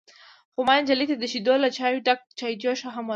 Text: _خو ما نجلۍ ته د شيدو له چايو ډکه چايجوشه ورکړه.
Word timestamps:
_خو 0.53 0.59
ما 0.67 0.75
نجلۍ 0.81 1.05
ته 1.11 1.15
د 1.19 1.23
شيدو 1.31 1.53
له 1.63 1.69
چايو 1.77 2.03
ډکه 2.07 2.25
چايجوشه 2.39 2.87
ورکړه. 2.87 3.01